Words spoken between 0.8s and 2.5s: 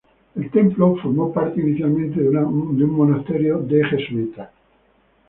formó parte inicialmente de